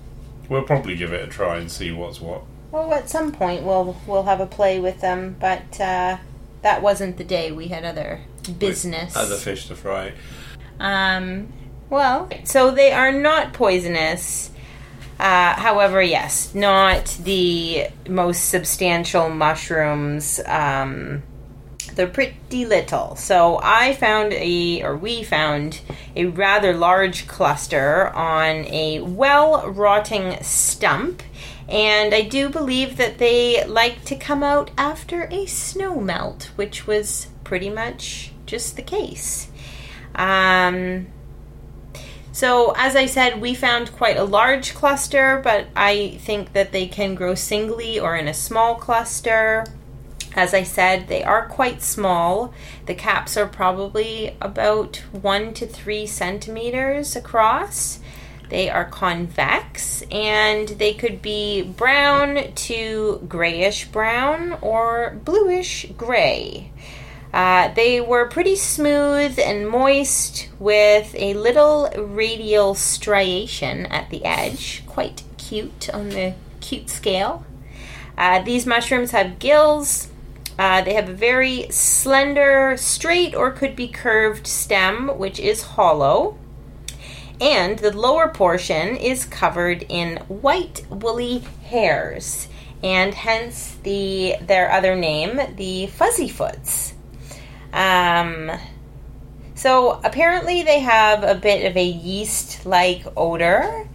We'll 0.50 0.64
probably 0.64 0.96
give 0.96 1.14
it 1.14 1.28
a 1.28 1.32
try 1.32 1.58
and 1.58 1.72
see 1.72 1.92
what's 1.92 2.20
what. 2.22 2.44
Well, 2.72 2.94
at 2.94 3.10
some 3.10 3.32
point 3.32 3.64
we'll 3.64 3.96
we'll 4.08 4.24
have 4.24 4.40
a 4.40 4.46
play 4.46 4.80
with 4.80 5.02
them, 5.02 5.36
but 5.40 5.80
uh, 5.80 6.18
that 6.62 6.82
wasn't 6.82 7.18
the 7.18 7.24
day. 7.24 7.52
We 7.52 7.68
had 7.68 7.86
other 7.86 8.22
business. 8.58 9.16
Other 9.16 9.38
fish 9.38 9.68
to 9.68 9.76
fry. 9.76 10.14
Um, 10.80 11.54
well, 11.90 12.30
so 12.44 12.72
they 12.72 12.92
are 12.92 13.12
not 13.12 13.54
poisonous. 13.54 14.52
Uh, 15.20 15.54
however, 15.54 16.02
yes, 16.02 16.54
not 16.56 17.06
the 17.24 17.88
most 18.10 18.50
substantial 18.50 19.30
mushrooms. 19.30 20.40
Um, 20.46 21.24
they're 21.96 22.08
pretty 22.08 22.66
little. 22.66 23.16
So 23.16 23.60
I 23.64 23.94
found 23.94 24.34
a, 24.34 24.84
or 24.84 24.96
we 24.96 25.24
found 25.24 25.82
a 26.16 26.26
rather 26.26 26.74
large 26.74 27.28
cluster 27.28 28.10
on 28.10 28.66
a 28.66 29.02
well 29.02 29.70
rotting 29.70 30.42
stump. 30.42 31.24
And 31.68 32.14
I 32.14 32.22
do 32.22 32.50
believe 32.50 32.98
that 32.98 33.18
they 33.18 33.66
like 33.66 34.04
to 34.06 34.16
come 34.16 34.44
out 34.44 34.72
after 34.78 35.28
a 35.32 35.46
snow 35.46 36.00
melt, 36.00 36.52
which 36.56 36.86
was 36.86 37.28
pretty 37.44 37.70
much 37.70 38.32
just 38.46 38.76
the 38.76 38.82
case. 38.82 39.50
Um, 40.16 41.08
so, 42.34 42.74
as 42.76 42.96
I 42.96 43.06
said, 43.06 43.40
we 43.40 43.54
found 43.54 43.96
quite 43.96 44.18
a 44.18 44.24
large 44.24 44.74
cluster, 44.74 45.40
but 45.44 45.68
I 45.76 46.18
think 46.20 46.54
that 46.54 46.72
they 46.72 46.88
can 46.88 47.14
grow 47.14 47.36
singly 47.36 48.00
or 48.00 48.16
in 48.16 48.28
a 48.28 48.34
small 48.34 48.74
cluster. 48.74 49.66
As 50.36 50.54
I 50.54 50.64
said, 50.64 51.08
they 51.08 51.24
are 51.24 51.48
quite 51.48 51.82
small. 51.82 52.54
The 52.86 52.96
caps 52.96 53.38
are 53.38 53.48
probably 53.48 54.36
about 54.42 54.98
one 55.12 55.54
to 55.56 55.68
three 55.68 56.08
centimeters 56.08 57.16
across. 57.16 58.00
They 58.50 58.70
are 58.70 58.86
convex 58.86 60.04
and 60.12 60.68
they 60.70 60.94
could 60.94 61.22
be 61.22 61.62
brown 61.64 62.54
to 62.54 63.26
grayish 63.28 63.88
brown 63.88 64.58
or 64.62 65.20
bluish 65.24 65.88
gray. 65.98 66.72
Uh, 67.34 67.74
they 67.74 68.00
were 68.00 68.28
pretty 68.28 68.56
smooth 68.56 69.40
and 69.40 69.68
moist 69.68 70.50
with 70.60 71.16
a 71.18 71.34
little 71.34 71.90
radial 71.98 72.76
striation 72.76 73.88
at 73.88 74.12
the 74.12 74.24
edge. 74.24 74.84
Quite 74.86 75.24
cute 75.38 75.90
on 75.92 76.10
the 76.10 76.36
cute 76.62 76.92
scale. 76.92 77.44
Uh, 78.16 78.44
these 78.44 78.68
mushrooms 78.68 79.12
have 79.12 79.40
gills. 79.40 80.10
Uh, 80.58 80.82
they 80.82 80.94
have 80.94 81.10
a 81.10 81.14
very 81.14 81.68
slender, 81.70 82.76
straight, 82.78 83.34
or 83.34 83.52
could 83.52 83.76
be 83.76 83.88
curved 83.88 84.46
stem, 84.46 85.18
which 85.18 85.40
is 85.40 85.64
hollow. 85.64 86.38
And 87.42 87.80
the 87.80 87.96
lower 87.96 88.30
portion 88.30 88.96
is 88.96 89.26
covered 89.26 89.84
in 89.90 90.18
white 90.28 90.86
woolly 90.90 91.40
hairs, 91.64 92.48
and 92.84 93.14
hence 93.14 93.78
the 93.84 94.36
their 94.42 94.72
other 94.72 94.96
name, 94.96 95.42
the 95.58 95.88
fuzzy 95.88 96.30
foots. 96.30 96.94
Um, 97.74 98.52
so 99.56 100.00
apparently 100.04 100.62
they 100.62 100.80
have 100.80 101.24
a 101.24 101.36
bit 101.36 101.66
of 101.66 101.76
a 101.76 101.84
yeast-like 101.84 103.06
odor, 103.18 103.90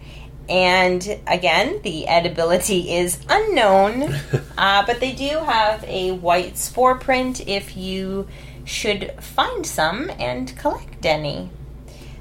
and 0.48 1.20
again, 1.26 1.80
the 1.82 2.06
edibility 2.08 2.98
is 2.98 3.18
unknown, 3.28 4.14
uh, 4.58 4.84
but 4.86 5.00
they 5.00 5.12
do 5.12 5.38
have 5.38 5.84
a 5.84 6.12
white 6.12 6.56
spore 6.56 6.96
print 6.96 7.46
if 7.46 7.76
you 7.76 8.26
should 8.64 9.12
find 9.20 9.66
some 9.66 10.10
and 10.18 10.56
collect 10.56 11.04
any. 11.04 11.50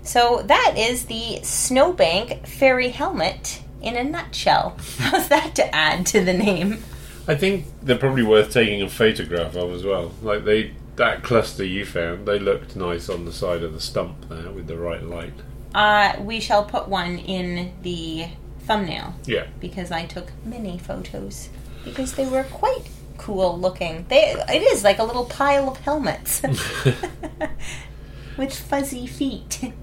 So 0.03 0.41
that 0.45 0.75
is 0.77 1.05
the 1.05 1.39
Snowbank 1.43 2.47
Fairy 2.47 2.89
Helmet 2.89 3.61
in 3.81 3.95
a 3.95 4.03
nutshell. 4.03 4.77
How's 4.97 5.27
that 5.29 5.55
to 5.55 5.75
add 5.75 6.05
to 6.07 6.23
the 6.23 6.33
name? 6.33 6.83
I 7.27 7.35
think 7.35 7.65
they're 7.81 7.97
probably 7.97 8.23
worth 8.23 8.51
taking 8.51 8.81
a 8.81 8.89
photograph 8.89 9.55
of 9.55 9.71
as 9.71 9.83
well. 9.83 10.13
Like 10.21 10.45
they, 10.45 10.73
that 10.95 11.23
cluster 11.23 11.65
you 11.65 11.85
found, 11.85 12.25
they 12.25 12.39
looked 12.39 12.75
nice 12.75 13.09
on 13.09 13.25
the 13.25 13.33
side 13.33 13.63
of 13.63 13.73
the 13.73 13.81
stump 13.81 14.29
there 14.29 14.49
with 14.49 14.67
the 14.67 14.77
right 14.77 15.03
light. 15.03 15.33
Uh, 15.75 16.15
we 16.21 16.39
shall 16.39 16.63
put 16.65 16.87
one 16.87 17.17
in 17.19 17.71
the 17.83 18.27
thumbnail 18.61 19.13
Yeah. 19.25 19.45
because 19.59 19.91
I 19.91 20.05
took 20.05 20.31
many 20.45 20.77
photos 20.77 21.49
because 21.83 22.13
they 22.13 22.25
were 22.27 22.43
quite 22.43 22.89
cool 23.17 23.57
looking. 23.59 24.05
They 24.09 24.33
it 24.49 24.61
is 24.61 24.83
like 24.83 24.99
a 24.99 25.03
little 25.03 25.25
pile 25.25 25.69
of 25.69 25.77
helmets 25.77 26.41
with 28.37 28.53
fuzzy 28.53 29.07
feet. 29.07 29.73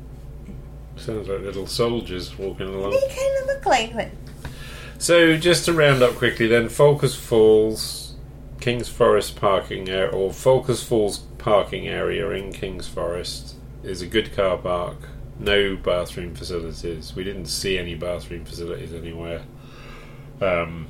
Sounds 0.97 1.29
like 1.29 1.41
little 1.41 1.67
soldiers 1.67 2.37
walking 2.39 2.69
along. 2.69 2.91
They 2.93 3.01
kind 3.01 3.41
of 3.43 3.47
look 3.47 3.67
like 3.67 3.95
it. 3.95 4.13
So, 4.99 5.37
just 5.37 5.65
to 5.67 5.73
round 5.73 6.03
up 6.03 6.15
quickly, 6.15 6.47
then 6.47 6.67
Felkers 6.69 7.17
Falls, 7.17 8.15
Kings 8.61 8.89
Forest 8.89 9.35
parking 9.37 9.89
area, 9.89 10.11
or 10.11 10.31
Felkers 10.31 10.85
Falls 10.85 11.19
parking 11.39 11.89
area 11.89 12.31
in 12.31 12.53
Kings 12.53 12.87
Forest 12.87 13.57
is 13.83 14.01
a 14.03 14.07
good 14.07 14.35
car 14.35 14.57
park. 14.57 14.97
No 15.39 15.77
bathroom 15.77 16.35
facilities. 16.35 17.15
We 17.17 17.25
didn't 17.25 17.47
see 17.47 17.77
any 17.79 17.95
bathroom 17.95 18.45
facilities 18.45 18.95
anywhere. 18.95 19.43
Um, 20.41 20.87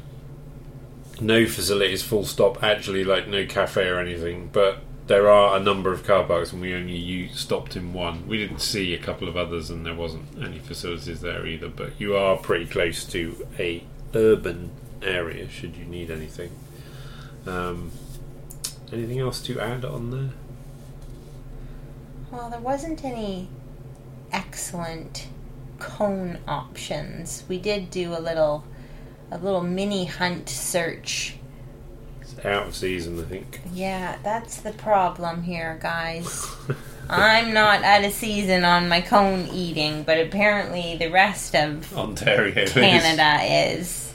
no 1.20 1.46
facilities, 1.46 2.02
full 2.02 2.24
stop. 2.24 2.62
Actually, 2.62 3.04
like 3.04 3.26
no 3.26 3.46
cafe 3.46 3.88
or 3.88 3.98
anything. 3.98 4.50
But 4.52 4.80
there 5.06 5.28
are 5.30 5.56
a 5.56 5.60
number 5.60 5.92
of 5.92 6.04
car 6.04 6.24
parks, 6.24 6.52
and 6.52 6.60
we 6.60 6.74
only 6.74 6.96
u- 6.96 7.28
stopped 7.30 7.76
in 7.76 7.92
one. 7.92 8.26
We 8.28 8.36
didn't 8.38 8.60
see 8.60 8.94
a 8.94 8.98
couple 8.98 9.28
of 9.28 9.36
others, 9.36 9.70
and 9.70 9.84
there 9.84 9.94
wasn't 9.94 10.26
any 10.42 10.58
facilities 10.58 11.20
there 11.20 11.46
either. 11.46 11.68
But 11.68 11.98
you 11.98 12.16
are 12.16 12.36
pretty 12.36 12.66
close 12.66 13.04
to 13.06 13.46
a 13.58 13.84
urban 14.14 14.70
area. 15.02 15.48
Should 15.48 15.76
you 15.76 15.84
need 15.84 16.10
anything. 16.10 16.50
Um, 17.46 17.92
anything 18.92 19.20
else 19.20 19.40
to 19.42 19.60
add 19.60 19.84
on 19.84 20.10
there? 20.10 20.30
Well, 22.30 22.50
there 22.50 22.60
wasn't 22.60 23.04
any 23.04 23.48
excellent 24.34 25.28
cone 25.78 26.38
options. 26.46 27.44
We 27.48 27.58
did 27.58 27.90
do 27.90 28.12
a 28.12 28.20
little 28.20 28.64
a 29.30 29.38
little 29.38 29.62
mini 29.62 30.04
hunt 30.04 30.48
search. 30.48 31.36
It's 32.20 32.38
out 32.44 32.68
of 32.68 32.74
season, 32.74 33.18
I 33.20 33.24
think. 33.24 33.60
Yeah, 33.72 34.18
that's 34.22 34.60
the 34.60 34.72
problem 34.72 35.42
here, 35.42 35.78
guys. 35.80 36.46
I'm 37.08 37.52
not 37.52 37.82
out 37.82 38.04
of 38.04 38.12
season 38.12 38.64
on 38.64 38.88
my 38.88 39.00
cone 39.00 39.46
eating, 39.52 40.04
but 40.04 40.18
apparently 40.18 40.96
the 40.96 41.10
rest 41.10 41.54
of 41.54 41.96
Ontario. 41.96 42.66
Canada 42.66 43.38
is. 43.72 44.12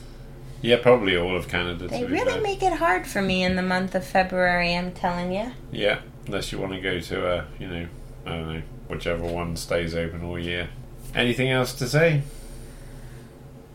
Yeah, 0.62 0.78
probably 0.82 1.16
all 1.16 1.38
of 1.38 1.48
Canada. 1.48 1.88
They 1.88 2.06
really 2.06 2.34
fair. 2.34 2.42
make 2.42 2.64
it 2.64 2.74
hard 2.74 3.08
for 3.08 3.22
me 3.22 3.44
in 3.44 3.56
the 3.56 3.62
month 3.62 3.96
of 3.96 4.06
February, 4.06 4.76
I'm 4.76 4.92
telling 4.92 5.32
you. 5.32 5.54
Yeah, 5.72 6.02
unless 6.26 6.52
you 6.52 6.60
want 6.60 6.74
to 6.74 6.82
go 6.82 7.00
to 7.00 7.32
a, 7.34 7.48
you 7.60 7.68
know, 7.68 7.88
I 8.26 8.30
don't 8.30 8.54
know, 8.54 8.62
whichever 8.90 9.24
one 9.26 9.56
stays 9.56 9.96
open 9.96 10.24
all 10.24 10.38
year. 10.38 10.70
Anything 11.16 11.50
else 11.50 11.74
to 11.76 11.88
say? 11.88 12.24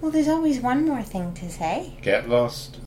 Well, 0.01 0.11
there's 0.11 0.29
always 0.29 0.61
one 0.61 0.87
more 0.87 1.03
thing 1.03 1.33
to 1.35 1.51
say. 1.51 1.95
Get 2.03 2.29
lost. 2.29 2.79